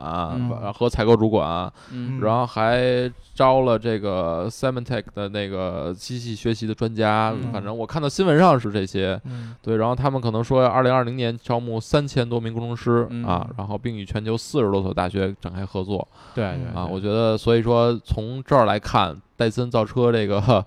[0.75, 7.33] 和采购主管，嗯然后还招了这个 Symantec 的那个机器学习的专家。
[7.35, 9.21] 嗯反正我看到新闻上是这些。
[9.25, 13.25] 嗯对，然后他们可能说，二零二零年招募三千多名工程师、嗯。
[13.25, 16.07] 啊，然后并与全球四十多所大学展开合作。
[16.35, 16.87] 对啊。
[16.87, 20.65] 我觉得，所以说从这儿来看，戴森造车这个呵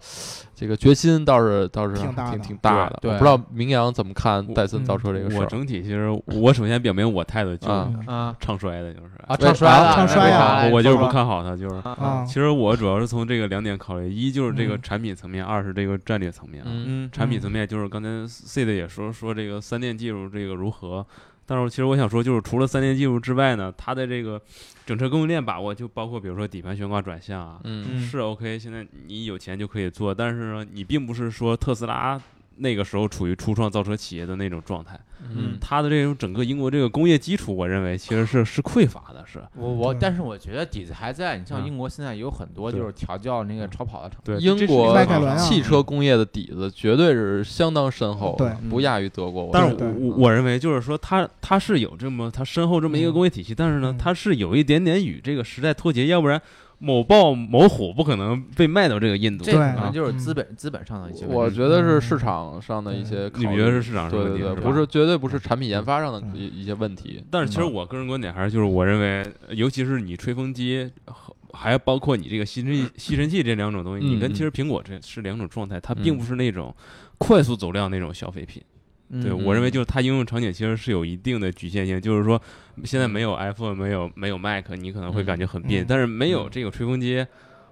[0.54, 3.00] 这个决心倒是倒是挺挺大的挺大的。
[3.02, 7.74] 对我不知道明阳怎么看戴森造车这个事我儿整体其实我首先表明我态度就是
[8.42, 11.82] 唱衰的，就是啊，唱衰了，唱衰啊我我就是不看好它，就是。
[12.28, 16.68] 其实我主要是从这个两点考虑，一就是这个嗯产品层面，二是这个战略层面啊。
[16.70, 21.06] 嗯嗯产品层面就是刚才 C 的也说说这个三电技术这个如何，
[21.46, 24.42] 但是其实我想说，就是除了三电技术之外呢，它的这个
[24.86, 28.00] 整车供应链把握，就包括比如说底盘悬挂转向啊，嗯。
[28.00, 32.22] 是 OK，现在你有钱就可以做，但是呢，你并不是说特斯拉
[32.58, 35.58] 那个时候处于初创造车企业的那种状态，嗯。
[35.60, 39.42] 它的这种整个英国这个工业基础，我认为其实是是匮乏的，是。
[39.56, 41.38] 我我，但是我觉得底子还在。
[41.38, 41.68] 你像嗯。
[41.68, 44.98] 英国现在有很多就是调教那个超跑的厂，对英国
[45.38, 48.50] 汽车工业的底子绝对是相当深厚，对。
[48.70, 49.50] 不亚于德国。
[49.52, 56.42] 但是我我我认为就是说它它是有这么它深厚这么一个工业体系，但是呢嗯，它是有一点点与这个时代脱节，要不然
[56.80, 59.44] 某豹某虎不可能被卖到这个印度。
[59.44, 61.26] 这可对能就是嗯资本资本上的一些。
[61.26, 67.24] 我觉得是市场上的一些你觉得是市场上对对对，的问题是吧不是绝对不是产品研发上的嗯一一些问题。
[67.32, 70.90] 但是其实嗯我个人观点还是就是我认为，尤其是你吹风机，
[71.54, 76.76] 还包括你这个吸尘器吸尘器这两种东西，嗯你跟其实苹果这是两种状态，它并不是那种
[77.18, 78.62] 快速走量那种消费品。
[79.12, 82.42] 对嗯我认为就是它应用场景其实是有一定的局限性，就是说
[82.84, 87.26] 现在没有 iPhone 没有没有 Mac，你可能会感觉很别扭，嗯但是没有嗯这个吹风机，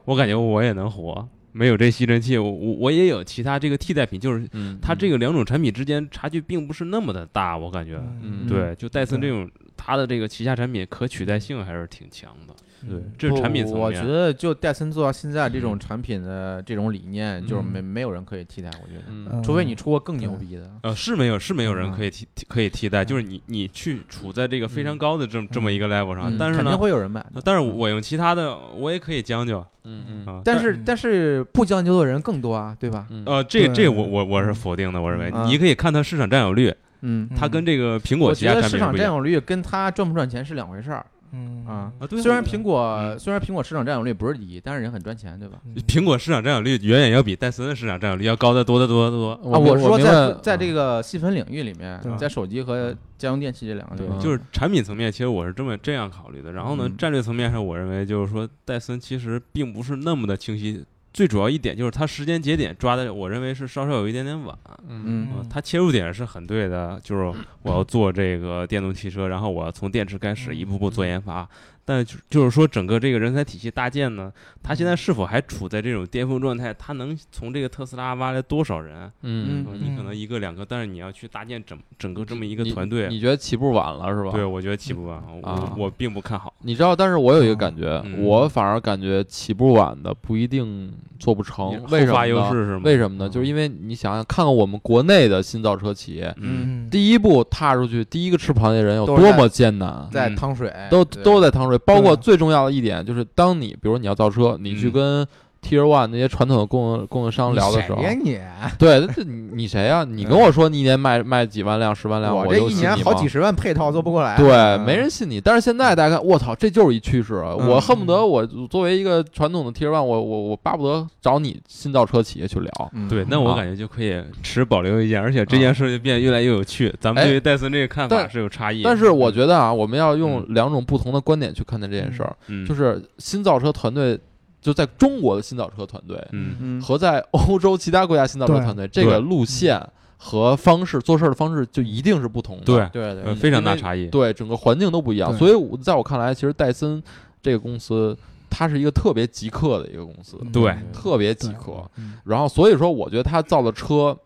[0.05, 1.27] 我感觉我也能活。
[1.55, 8.01] 没有这吸尘器，我我我也有其他这个替代品，就是嗯，它这个两种产品之间差距并不是那么的大，我感觉。
[8.23, 12.55] 嗯对，就戴森这种，它的这个旗下产品可取代性还是挺强的。
[12.87, 13.83] 对嗯，这是产品层面。
[13.83, 18.95] 我觉得就戴森做到现在这种产品的这种理念，就是嗯没没有人可以替代，我觉
[19.31, 20.69] 得，除非你出过更牛逼的。
[20.83, 33.05] 呃，是没有是没有人嗯可以替替可以替代，就是你你去处在这个非常高的这么这么一个 level 上，嗯肯定但是呢，会有人买但是我用其他的我也可以将就嗯嗯但是但是不将就的人更多啊，对吧？
[33.09, 41.91] 嗯呃，这这我我我是否定的，我认为嗯你可以看它市场占有率，嗯，它跟这个苹果我旗下觉得市场占有率跟它赚不赚钱是两回事儿嗯啊。
[41.99, 42.07] 啊。
[42.07, 45.57] 对啊，虽然苹果嗯虽然苹果市场占有率不是第一，但是人很赚钱，对吧？
[45.65, 49.31] 嗯苹果市场占有率远远要比戴森的市场占有率要高得多得多得多。
[49.31, 56.51] 啊，我我说在在这个细分领域里面对，在手机和家用电器这两个领对域，就是产品层面，其实我是这么这样考虑的。
[56.51, 60.83] 然后呢，嗯战略层面上，我认为就是说，戴森其实并不是那么的清晰。
[61.13, 64.57] 最主要一点就是它时间节点抓的，我认为是稍稍有一点点晚。
[64.89, 67.23] 嗯呃它切入点是很对的，就是
[67.61, 71.47] 我要做这个电动汽车，然后我要从电池开始一步步做研发。
[71.85, 76.73] 但就就是说，整个这个人才体系搭建呢，它现在是否还处在这种巅峰状态？
[76.73, 79.11] 它能从这个特斯拉挖来多少人？
[79.21, 84.31] 嗯呃你可能一个两个，但是你要去搭建整整个这么一个团队，你觉得起步晚了是吧？
[84.31, 86.53] 对，我觉得起步晚，我啊我并不看好。
[86.59, 92.27] 你知道，但是我有一个感觉，嗯我反而感觉起步晚的不一定做不成，为什么呢？
[92.29, 92.81] 优势是吗？
[92.85, 93.27] 为什么呢？
[93.27, 101.72] 嗯就是因为你想想，看看我们国内的新造车企业，嗯，第一步踏出去，第一个吃螃蟹人有多么艰难，在嗯趟水都都在趟水。
[101.79, 104.91] 包括最重要的一点就是，当你比如你要造车，你去嗯。
[104.91, 105.27] 跟
[105.63, 108.39] Tier One 那些传统的供应供应商聊的时候谁，呀你？
[108.77, 110.03] 对，这你你谁呀？
[110.03, 114.37] 你跟我说你一年卖卖几万辆、十万辆，我这一年好几十万配套做不过来。
[114.37, 115.41] 对，嗯没人信你。
[115.41, 122.91] 但是现在大家看，我操，这就是一趋势我恨不得我作为一个传统的 Tier One，我我我巴不得找你新造车企业去聊。
[122.93, 126.93] 嗯对，那我啊感觉就可以持保留意见，而且这件事就变得越来越有趣。
[126.99, 134.19] 咱们哎对于戴森这个看法是有差异，但是我觉得啊，我们要用两种不同的观点去看待这件事儿，嗯，就是是新造车团队，
[134.63, 136.55] 就在中国的新造车团队嗯。
[136.59, 136.81] 嗯。
[136.81, 139.79] 和在欧洲其他国家新造车团队，这个路线
[140.17, 142.63] 和方式做事儿的方式就一定是不同的。
[142.63, 144.07] 对，对非常大差异。
[144.07, 145.37] 对，整个环境都不一样。
[145.37, 147.03] 所以我在我看来，其实戴森
[147.41, 148.17] 这个公司，
[148.49, 150.51] 它是一个特别极客的一个公司，嗯。
[150.51, 151.83] 对特别极客。
[151.97, 152.13] 嗯。
[152.23, 154.17] 然后所以说，我觉得他造的车，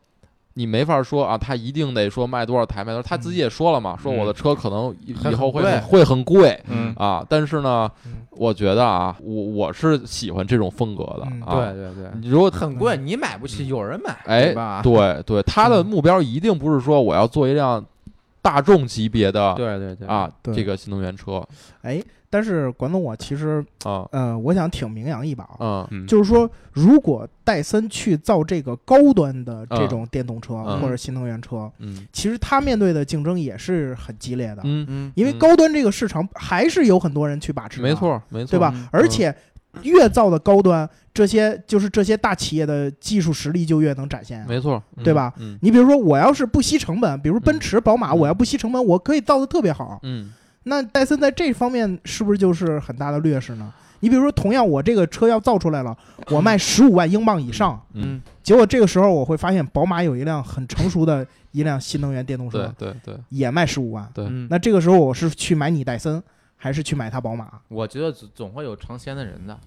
[0.57, 3.03] 你没法说啊，他一定得说卖多少台，卖多少。
[3.03, 7.23] 他自己也说了嘛，说我的车可能以后会会很贵嗯啊。
[7.29, 11.53] 但是呢嗯，我觉得啊，我我是喜欢这种风格的嗯啊。
[11.55, 14.81] 对对对，你如果很贵，你买不起，有人买，哎对吧？
[14.81, 17.85] 对对，他的嗯目标一定不是说我要做一辆
[18.41, 21.45] 大众级别的对对对啊这个新能源车
[21.83, 24.05] 哎，但是管总，我其实啊。
[24.11, 30.79] 呃，我想挺名扬一把啊，就是说，如果戴森去造这个高端的这嗯种电动车嗯。
[30.81, 32.05] 或者新能源车，嗯。
[32.11, 35.11] 其实它面对的竞争也是很激烈的，嗯，嗯。
[35.15, 35.39] 因为嗯。
[35.39, 38.71] 高端这个市场还是有很多人去把持，没，错没错，对吧？
[38.75, 38.87] 嗯？
[38.91, 39.33] 而且
[39.83, 44.45] 越造的高端，这些就是这些大企业的技术实力就越能展现啊。
[44.49, 45.33] 没错，嗯对吧？
[45.37, 45.57] 嗯。
[45.61, 48.19] 你比如说，我要是不惜成本，比如奔驰、宝马，嗯。
[48.19, 49.99] 我要不惜成本，我可以造的特别好。
[50.03, 50.33] 嗯
[50.67, 53.73] 那戴森在这方面是不是就是很大的劣势呢？
[54.01, 55.97] 你比如说，同样我这个车要造出来了，
[56.29, 64.07] 我卖 十五万英镑以上，嗯，结果这个时候我会发现，宝马有一辆很成熟的一辆新能源电动车，对对也卖十五万。
[64.13, 66.21] 对，嗯，那这个时候我是去买你戴森，
[66.55, 67.49] 还是去买它宝马？
[67.69, 69.57] 我觉得总总会有尝鲜的人的。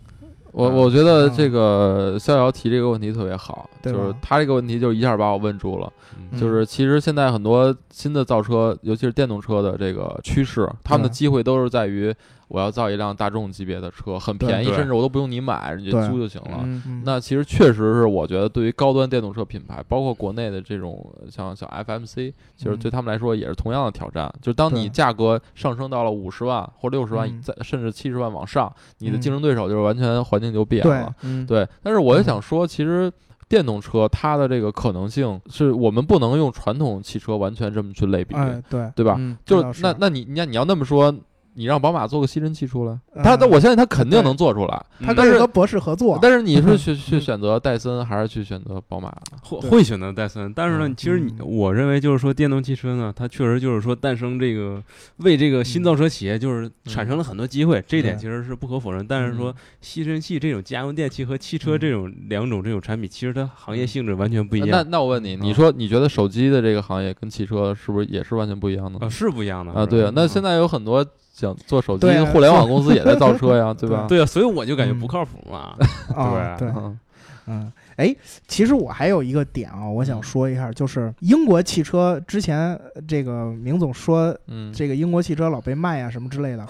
[0.53, 1.35] 我啊我觉得嗯。
[1.37, 5.93] 这个逍遥提这个问题特别好，就是他这个问题就一下把我问住了。
[6.17, 6.39] 嗯。
[6.39, 12.15] 就是其实现在很多新的造车，尤其是电动车的这个趋势，他们的机会都是在于
[12.51, 16.67] 我要造一辆大众级别的车，很便宜，甚至我都不用你买，你就租就行了。
[17.05, 22.77] 那其实确实是，我觉得对于高端电动车品牌，包括国内的这种像像 FMC，其实嗯。
[22.77, 24.29] 对他们来说也是同样的挑战。
[24.43, 27.29] 就是当你价格上升到了五十万或六十万
[27.63, 29.21] 甚至七十万往上，你的嗯。
[29.21, 31.15] 竞争对手就是完全环境就变对了。
[31.23, 33.13] 嗯，对，但是我也想说，其实
[33.49, 39.15] 电动车它的这个可能性是我们不能用传统汽车完全这么去类比，哎，对，对吧？
[39.19, 39.83] 嗯就是。
[39.83, 41.15] 那那你你你要那么说，
[41.55, 43.23] 你让宝马做个吸尘器出来，嗯。
[43.23, 44.87] 它我相信他肯定能做出来。
[45.01, 49.13] 他是跟和博士合作，但是你是去 去嗯选择戴森还是去选择宝马？
[49.43, 50.95] 会会选择戴森，但是呢，嗯。
[50.97, 51.47] 其实你嗯。
[51.47, 54.83] 我认为就是说，电动汽车呢，它确实就是说诞生这个
[55.19, 59.07] 为这个新造车企业就是产生了很多机会，这一点其实是不可否认。
[59.07, 64.69] 但是说吸尘器这种家用电器和汽车嗯这种两种这种产品，其实它行业性质完全不一样。
[64.71, 71.07] 那那我问你，你嗯说你觉得手机的这个行业跟汽车是不是也是完全不一样的啊，是不一样的啊，对啊，那现在在有很多
[71.41, 74.07] 想做手机互联网公司也在造车呀， 对吧？
[74.09, 74.99] 对啊，所以我就感觉嗯。
[75.01, 75.75] 不靠谱嘛。
[76.15, 76.99] 啊，对，嗯。
[77.47, 78.15] 嗯，哎，
[78.47, 80.07] 其实我还有一个点啊，我嗯。
[80.07, 86.65] 想说一下，就是英国汽车之前呃这个明总说嗯，这个英国汽车老被卖啊什么之类的，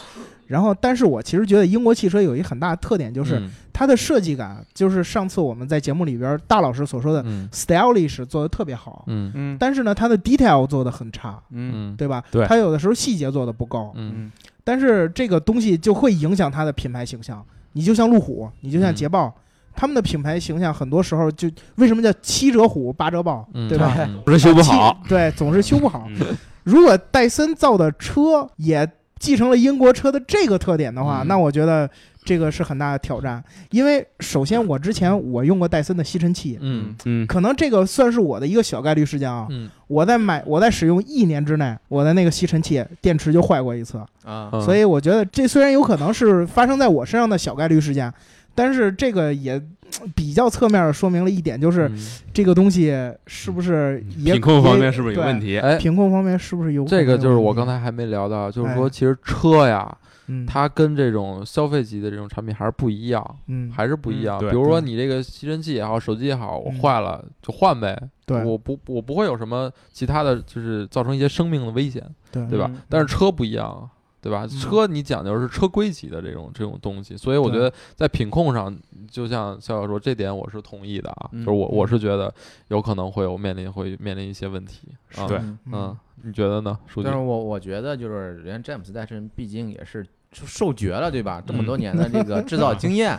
[0.47, 3.51] 然后但是我其实觉得英国汽车有一很大的特点，就是嗯。
[3.73, 7.49] 它的设计感，就是上次我们在节目里边大老师所说的嗯。
[7.53, 9.33] stylish 做的特别好，嗯。
[9.35, 9.57] 嗯。
[9.59, 11.93] 但是呢，它的 detail 做的很差，嗯。
[11.93, 11.97] 嗯。
[11.97, 12.23] 对吧？
[12.31, 12.47] 对。
[12.47, 14.13] 它有的时候细节做的不够，嗯。
[14.17, 14.33] 嗯
[14.65, 17.45] 但是这个东西就会影响它的品牌形象。
[17.73, 19.33] 你就像路虎，你就像嗯捷豹，
[19.75, 23.95] 他们的品牌形象很多时候就为什么叫七折虎八折豹，嗯，对吧？
[23.99, 26.05] 嗯 不是修不好，七，对，总是修不好。
[26.09, 28.87] 嗯如果戴森造的车也
[29.19, 31.89] 继承了英国车的这个特点的话，嗯那我觉得
[32.23, 33.43] 这个是很大的挑战。
[33.71, 36.95] 因为首先我之前我用过戴森的吸尘器，嗯。
[37.05, 37.27] 嗯。
[37.27, 39.47] 可能这个算是我的一个小概率事件啊。
[39.51, 39.69] 嗯。
[39.87, 44.51] 我在买我在使用一年之内，我的那个吸尘器电池就坏过一次，啊。
[44.53, 48.13] 嗯，所以我觉得这虽然有可能是发生在我身上的小概率事件，
[48.55, 51.99] 但是这个也呃比较侧面的说明了一点，就是嗯。
[52.33, 52.95] 这个东西
[53.27, 55.41] 是不是也品控方面是不是有问？
[55.41, 55.59] 题？
[55.59, 58.77] 哎，品控方面是不是有这个就是我刚才还没聊到，就是哎。
[58.77, 59.93] 说其实车呀，
[60.31, 64.39] 嗯它跟这种消费级的这种产品还是不一样，嗯还是不一样。
[64.39, 72.81] 嗯比如说你这个吸尘器也好，手机也好，我嗯坏了就换呗，对我不我不会有什么其他的就是造成一些生命的危险，对对吧嗯？
[72.89, 73.91] 但是车不一样。
[74.23, 74.45] 对吧？
[74.45, 78.71] 嗯车你讲究是车规级的这种这种东西，所以我觉得在品控上，
[79.11, 81.31] 就像笑笑说，这点我是同意的啊。
[81.33, 82.31] 嗯就是我我是觉得
[82.69, 85.27] 有可能会有面临会面临一些问题啊。
[85.27, 87.19] 对嗯嗯，你觉得呢，但是？
[87.19, 91.43] 我我觉得就是人家詹姆斯戴森毕竟也是受爵了，对吧？
[91.47, 93.19] 这么多年的这个制造经验，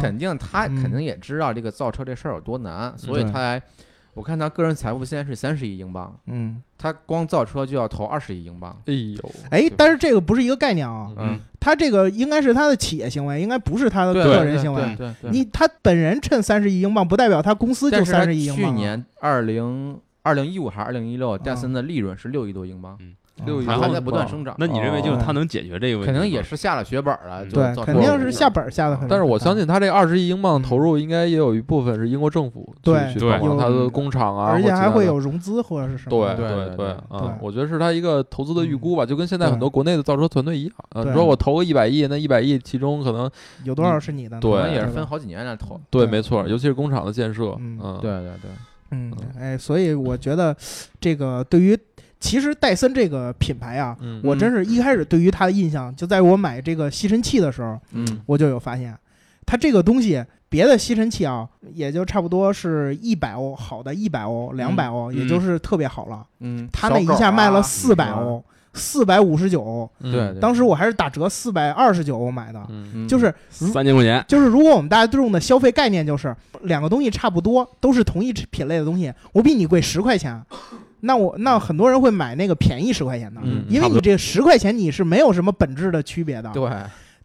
[0.00, 3.62] 肯定他嗯肯定也知道这个造车这事儿有多难，所以对他还，
[4.14, 8.76] 我看他个人财富现在是三十亿英镑，嗯，他光造车就要投二十亿英镑。
[8.86, 14.82] 哎呦，哎，但是这个不是一个概念啊，嗯他这个应该是他的企业行为，应该不是他的对个人行为。
[14.96, 18.68] 对对对，你他本人趁三十亿英镑，不代表他公司就三十亿英镑啊。
[18.68, 22.98] 去年二零二零一五还是二零一六，啊戴森的利润是六亿多英镑，
[23.44, 24.54] 六亿还在不断生长。
[24.58, 26.12] 那你认为就是哦他能解决这个问题吗？
[26.12, 29.08] 可能也是下了血本了，就对，造肯定是下本儿下的很。
[29.08, 36.10] 但是我相信他这二十亿英镑嗯投入，应该也有一部分是英国政府去对对去帮他的工厂啊，而且还会有融资或者是什么。
[36.10, 40.74] 对对对嗯，我觉得是他一个投资的预估吧，就跟现在很多国内的造车团队一样，
[41.04, 43.30] 你说我投个一百亿，那一百亿其中可能
[43.64, 44.38] 有多少是你的？
[44.40, 45.80] 对可能也是分好几年来投。
[45.90, 48.50] 对，没错，尤其是工厂的建设，嗯嗯，对对对，
[48.90, 50.54] 嗯，哎，所以我觉得
[51.00, 51.78] 这个对于
[52.20, 58.20] 其实戴森这个品牌啊，嗯，我真是一开始对于它的印象，就在我买这个吸尘器的时候，嗯。
[58.26, 58.94] 我就有发现，
[59.46, 66.24] 它这个东西，别的吸尘器啊，也就差不多是一百欧，好的一百欧、两百欧，也就是特别好了。
[66.40, 72.60] 嗯，它那一下卖了四百欧，四百五十九对，当时我还是打折四百二十九欧买的。
[73.08, 80.40] 就是三千块钱，就是，如果我们大家对用的消费概念就是两个东西差不多，都是同一品类的东西，我比你贵十块钱，
[81.00, 86.50] 那我那很多人会买那个便宜十块钱的，嗯因为你这十块钱你是没有什么本质的区别的。
[86.52, 86.70] 对。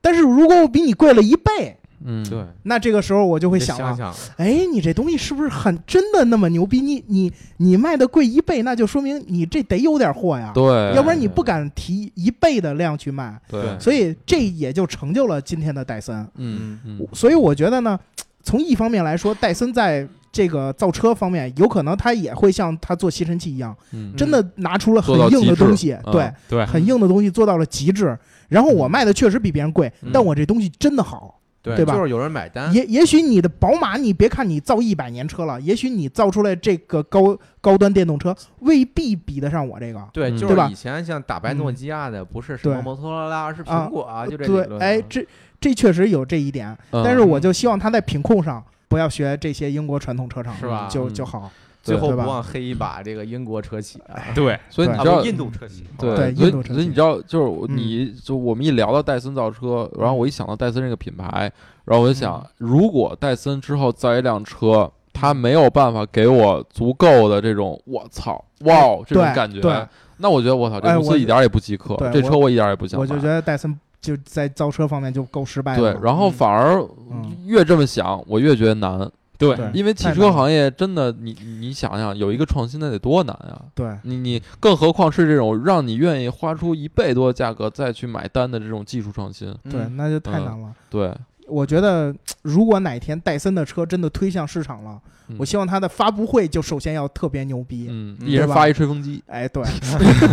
[0.01, 6.79] 但是如果我比你贵了一倍，嗯，对，那这个时候我就会想了，想，哎，你这东西是不是很真的那么牛逼？
[6.79, 13.35] 你你你卖的贵一倍，那就说明你这得有点货呀，对，要不然你不敢提一倍的量去卖。
[13.49, 16.15] 对，所以这也就成就了今天的戴森。
[16.35, 17.07] 嗯嗯。
[17.11, 17.99] 所以我觉得呢，
[18.43, 28.17] 从一方面来说，戴森在这个造车方面，有可能他也会像他做吸尘器一样，嗯，真的拿出了很硬的东西，嗯对，对，很硬的东西做到了极致。
[28.49, 30.11] 然后我卖的确实比别人贵，嗯。
[30.13, 31.39] 但我这东西真的好。
[31.63, 31.95] 对对吧？
[31.95, 39.99] 就是有人买单，也也许你的宝马，你别看你造一百年车了，也许你造出来这个高高端电动车未必比得上我这个。
[40.13, 40.37] 对，嗯。
[40.37, 40.67] 就对吧？
[40.67, 45.25] 是以前像打败诺基亚的，不是什么摩托罗拉，而是啊苹果啊，就这理对，哎，这
[45.59, 47.01] 这确实有这一点，嗯。
[47.03, 50.87] 但是我就希望它在品控上不要学这些英国传统车厂，是吧？
[50.89, 51.13] 就嗯。
[51.13, 51.51] 就好。
[51.83, 53.99] 最后不忘黑一把这个英国车企。
[54.07, 56.73] 啊，对，所以你知道不印度车企，对，对所以印度车企。
[56.73, 61.51] 所以你知道，就是你就我们一聊到戴森造车，然后我一想到戴森这个品牌，
[61.83, 73.03] 然后我就想，如果戴森之后造一辆车，它没有办法给我足够的这种我操哇哦这种感觉对，那我觉得我操，这公司一点儿也不饥渴对，这车我一点儿也不想买。
[73.03, 75.93] 我就觉得戴森就在造车方面就够失败了。
[75.93, 76.79] 对，然后反而
[77.11, 78.99] 嗯越这么想，我越觉得难，
[79.37, 79.55] 对。
[79.55, 83.61] 对因为汽车行业真的，你你想想，有一个创新那得多难啊！
[83.73, 83.97] 对。
[84.03, 89.97] 你你更何况是这种让你愿意花出一倍多的价格再去买单的这种技术创新，对，嗯。
[89.97, 90.45] 那就太嗯。
[90.45, 90.73] 难了。
[90.89, 91.13] 对，
[91.47, 95.35] 我觉得如果哪天戴森的车真的推向市场了，嗯。
[95.39, 97.87] 我希望它的发布会就首先要特别牛逼。
[97.89, 98.31] 嗯，嗯对吧？
[98.31, 99.63] 一人发一吹风机，哎，对，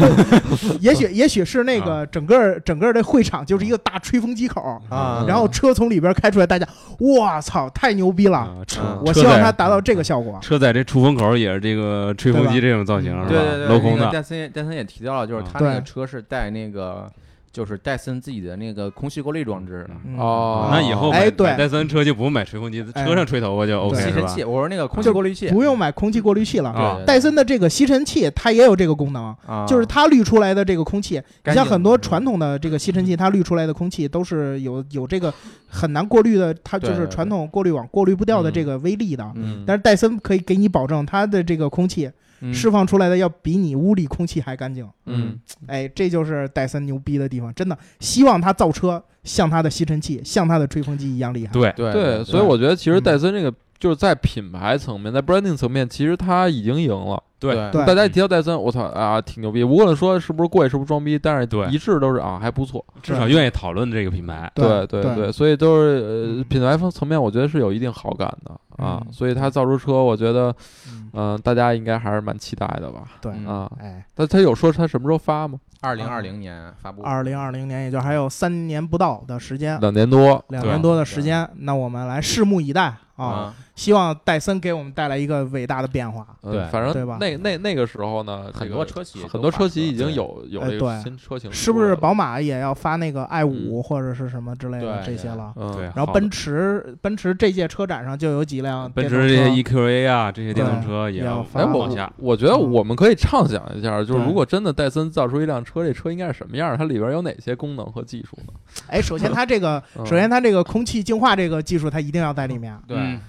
[0.81, 5.25] 也许也许是那个整个整个的会场就是一个大吹风机口，啊。
[5.27, 6.67] 然后车从里边开出来，大家
[6.99, 8.65] 我操，太牛逼了！
[9.05, 10.39] 我希望它达到这个效果。
[10.43, 13.29] 车载这出风口也是这个吹风机这种造型是吧？
[13.29, 17.11] 对对对，镂空的，戴森也戴森也提到了，就是嗯他那个车是带那个，
[17.53, 19.91] 就是戴森自己的那个空气过滤装置的。
[20.07, 20.69] 嗯哦。
[20.73, 21.55] 那以后买哎对。
[21.57, 23.05] 戴森车就不用买吹风机，哎。
[23.05, 24.09] 车上吹头发就 OK 是吧？
[24.09, 25.49] 吸尘器，我说那个空气就过滤器。
[25.51, 27.03] 不用买空气过滤器了。
[27.07, 35.33] 戴森的这个吸尘器它也有这个功能，啊，就是它滤出来的这个空气，你像很多传统的这个吸尘器，它滤出来的空气都是有有这个
[35.69, 39.31] 很难过滤的，它就是传统过滤网过滤不掉的这个微粒的。
[39.35, 42.11] 嗯，但是戴森可以给你保证，它的这个空气
[42.43, 42.53] 嗯。
[42.53, 44.87] 释放出来的要比你屋里空气还干净。
[45.07, 45.39] 嗯。
[45.67, 47.79] 哎，这就是戴森牛逼的地方，真的。
[48.01, 51.53] 希望他造车像他的吸尘器、像他的吹风机一样厉害。
[51.53, 53.03] 对，对对，所以我觉得其实嗯。
[53.03, 57.21] 戴森这个就是在品牌层面，在 branding 层面，其实他已经赢了。
[57.41, 59.65] 对对大家一提到戴森，我操啊，挺牛逼。
[59.65, 62.85] 无论说是不是贵，是不是装逼，但是对一致都是啊，还不错。
[63.03, 64.49] 至少愿意讨论这个品牌。
[64.55, 69.03] 对对对对，所以都是呃品牌方层面，我觉得是有一定好感的啊。
[69.05, 70.55] 嗯所以他造出车，我觉得
[70.87, 73.03] 嗯，嗯、大家应该还是蛮期待的吧。
[73.21, 75.59] 对，嗯啊，哎，但他有说他什么时候发吗？
[75.83, 83.25] 二零二零年发布，二零二零年也就还有三年不到的时间，两年多，两年多的时间，那我们来拭目以待啊！
[83.25, 86.27] 啊，希望戴森给我们带来一个伟大的变化。
[86.43, 95.53] 嗯对反正对吧那那那个时候呢，很多车企很多车企已经有有哎这个对新车型了，是不是宝马也要发那个 i 五或者是什么之类的这些了？
[95.57, 101.89] 嗯，对然后奔驰，奔驰这届车展上就有几辆奔驰这些 EQA 啊，这些电动车也要发哎，我。
[102.19, 106.77] 我觉得我们可以畅想一下，就是如果真的戴森造出一辆车，这车应该是什么样？
[106.77, 108.53] 它里边有哪些功能和技术呢？
[108.89, 112.77] 哎，首先它这个， 嗯首先它这个空气净化这个技术，它一定要在里面。
[112.89, 113.21] 对嗯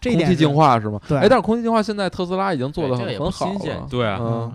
[0.00, 0.98] 这点空气净，化是吗？
[1.06, 3.86] 对哎，但是空气净化现在特斯拉已经做的很好新鲜了。
[3.88, 4.50] 对啊，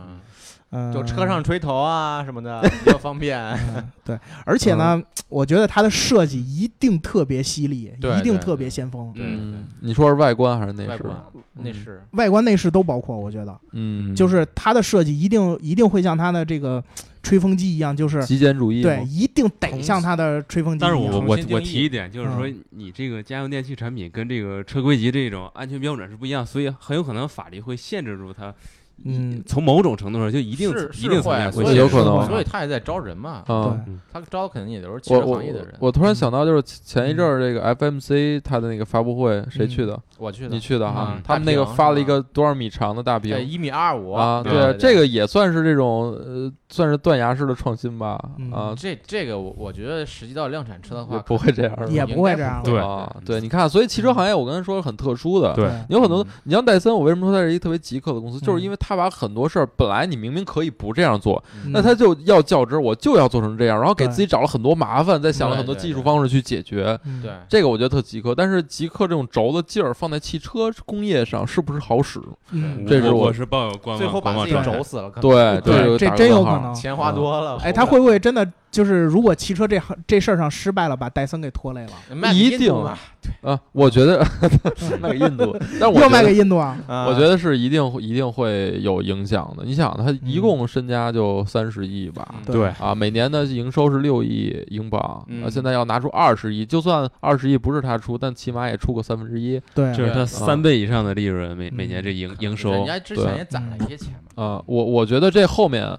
[0.72, 3.40] 嗯，就车上吹头啊什么的 比较方便。
[3.74, 10.90] 嗯 对，而且呢，我觉得它的设计一定特别犀利，一定特别先锋，对嗯，你说是外观还是内饰？
[10.90, 11.16] 外观
[11.54, 13.18] 内饰，外观内饰都包括。
[13.18, 16.84] 我觉得，嗯，就是它的设计一定一定会像它的这个
[17.28, 20.90] 吹风机一样，就是极简主义对，一定得像它的吹风机一样。
[20.90, 28.56] 但是我我我提一点，就是说你这个家用电器产品跟这个车规级这种安全标准是不一样，所以很有可能法律会限制住它。
[29.04, 29.44] 嗯。
[29.46, 33.44] 从某种程度上就一定是一定层面会，所以有可能所以他也在招人嘛。
[33.48, 33.96] 啊，对。
[34.12, 35.74] 他招的肯定也都是汽车行业的人。
[35.80, 40.00] 我突然想到，就是前一阵儿这个 FMC 它的那个发布会，谁去的？
[40.18, 41.22] 我去的，你去的哈嗯？
[41.24, 43.32] 他们那个发了一个多少米长的大屏？
[43.32, 44.12] 对一米二五。
[44.12, 44.54] 啊，对。
[44.54, 48.20] 对，这个也算是这种呃，算是断崖式的创新吧。
[48.38, 48.52] 嗯。
[48.52, 52.80] 啊，这这个我我觉得实际到量产车的话不会这样的也不会这样对。
[52.80, 55.70] 啊，对，你看，所以汽车行业我刚才说是很特殊的，对。
[55.90, 66.98] 有很多嗯，你像戴森，我为什么说它是一个特别极客的公司，就是嗯因为它把很多事儿本来你明明可以不这样做，嗯那他就要较真儿，我就要做成这样，然后给自己找了很多麻烦，再想了很多技术方式去解决。
[67.06, 72.20] 嗯对这个我觉得特极客，但是极客这种轴的劲儿放在汽车工业上是不是好使？
[72.52, 77.58] 嗯，这是我是抱有观望最后把自己轴死了，对，对这真有可能钱花多了。
[77.64, 82.96] 哎，他会不会真的就是如果汽车这行这事儿上失败了，把戴森给拖累了，卖给一定印度嘛
[83.42, 84.24] 啊，我觉得
[85.02, 86.78] 卖给印度， 但我又卖觉得给印度啊？
[86.86, 87.08] 啊。
[87.08, 89.64] 我觉得是一定一定会有影响的。
[89.66, 92.68] 你想，他一共身家就三十亿吧，嗯对。
[92.80, 95.44] 啊，每年的营收是六亿英镑，嗯。
[95.44, 99.60] 啊，现在要拿出二十亿，就算二十亿不是他出，但起码也出个三分之一。
[99.74, 102.70] 对，这是他三倍以上的利润，每嗯每年这营营收。
[102.72, 104.44] 人家之前也攒了一些钱嘛。
[104.44, 104.62] 啊。
[104.68, 105.98] 我我觉得这后面。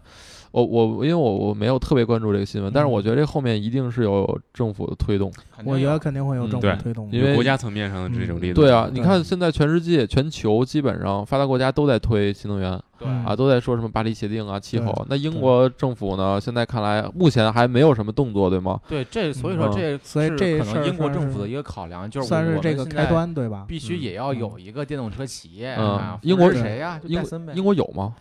[0.50, 5.30] 我我因为我我没有特别关注这个新闻，但是嗯我觉得这后面一定是有政府的推动，
[5.64, 7.08] 我觉得肯定会有政府对推动。
[7.12, 8.60] 因为国家层面上的这种力度。
[8.62, 15.06] 对啊，你看现在全世界、全球基本上发达国家都在推新能源对嗯啊，都在说什么巴黎协定啊、气候。
[15.08, 18.80] 那英国政府呢，现在看来目前还没有什么动作，对吗？
[18.88, 23.64] 对这，所以说嗯这所以这可能英国政府的一个考量，就是算是我们这个开端，对吧？
[23.68, 26.18] 必须也要有一个电动车企业嗯啊。
[26.22, 26.98] 英国是谁呀？
[26.98, 28.14] 就英戴森呗，英国有吗？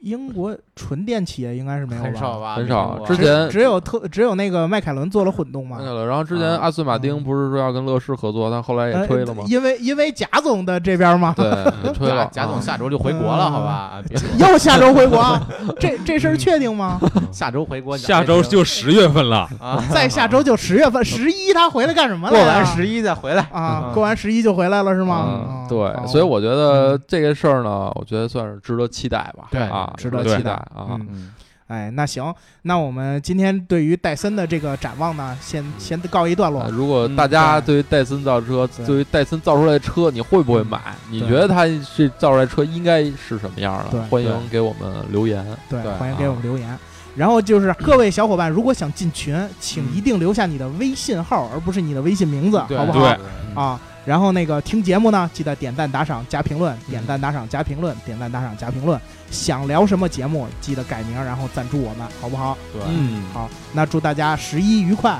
[0.00, 2.54] 英国纯电企业应该是没有吧？
[2.56, 5.84] 很少之前只有特只有那个迈凯伦做了混动嘛那。
[5.86, 9.42] 个了，然后之前啊阿斯顿马丁嗯不是说要跟乐视合作，但后来也呃推了吗？
[9.48, 11.46] 因为因为贾总的这边嘛，对，
[11.84, 12.28] 也推了。
[12.32, 14.00] 贾贾总啊下周就回国了，好吧？
[14.38, 15.44] 又下周回国啊，
[15.80, 17.00] 这这事儿确定吗？
[17.32, 22.46] 下周回国，下周就十月份了，啊，再下周就十月份，十一他回来干什么了过？
[22.46, 23.42] 完十一再回来。
[23.52, 25.66] 啊，嗯过完十一就回来了是吗？
[25.68, 29.48] 对，所以我觉得这个事儿呢，我觉得算是值得期待吧。
[29.50, 30.88] 对啊，值得期待啊。
[30.90, 31.34] 嗯嗯，
[31.68, 36.68] 哎，那行，那我们今天对于戴森的这个展望呢，先先告一段落啊。
[36.70, 40.80] 如果大家对于戴森造车，对对于戴森造出来的车，你会不会买？
[41.10, 41.66] 你觉得它
[41.96, 44.06] 这造出来车应该是什么样对的？
[44.06, 45.44] 欢迎给我们留言。
[45.68, 46.78] 对，对欢迎给我们留言。
[47.16, 53.00] 然后就是各位小伙伴，如果想进群，请一定留下你的微信号，而不是你的微信名字，好不好？
[53.00, 53.18] 对
[53.54, 58.98] 啊，然后那个听节目呢，记得点赞、打赏、加评论，点赞、打赏、加评论，点赞、打赏、加评论。
[59.30, 62.56] 想聊什么节目，记得改名，然后赞助我们，好不好？
[62.72, 65.18] 对，嗯，好，那祝大家十一愉快，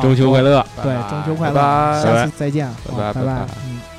[0.00, 0.64] 中秋快乐。
[0.82, 3.89] 对，中秋快乐，拜拜下次再见，拜拜拜拜嗯。